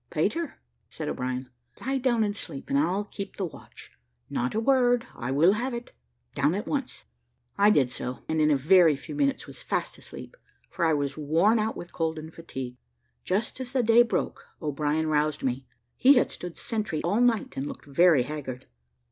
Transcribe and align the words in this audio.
"Peter," 0.09 0.55
said 0.89 1.07
O'Brien, 1.07 1.47
"lie 1.79 1.99
down 1.99 2.23
and 2.23 2.35
sleep, 2.35 2.71
and 2.71 2.79
I'll 2.79 3.03
keep 3.03 3.35
the 3.35 3.45
watch. 3.45 3.91
Not 4.31 4.55
a 4.55 4.59
word, 4.59 5.05
I 5.15 5.29
will 5.29 5.53
have 5.53 5.75
it 5.75 5.93
down 6.33 6.55
at 6.55 6.65
once." 6.65 7.05
I 7.55 7.69
did 7.69 7.91
so, 7.91 8.23
and 8.27 8.41
in 8.41 8.49
a 8.49 8.55
very 8.55 8.95
few 8.95 9.13
minutes 9.13 9.45
was 9.45 9.61
fast 9.61 9.99
asleep, 9.99 10.35
for 10.71 10.85
I 10.85 10.93
was 10.95 11.19
worn 11.19 11.59
out 11.59 11.77
with 11.77 11.93
cold 11.93 12.17
and 12.17 12.33
fatigue. 12.33 12.77
Just 13.23 13.59
as 13.59 13.73
the 13.73 13.83
day 13.83 14.01
broke, 14.01 14.47
O'Brien 14.59 15.05
roused 15.05 15.43
me; 15.43 15.67
he 15.95 16.15
had 16.15 16.31
stood 16.31 16.57
sentry 16.57 17.03
all 17.03 17.21
night, 17.21 17.53
and 17.55 17.67
looked 17.67 17.85
very 17.85 18.23
haggard. 18.23 18.65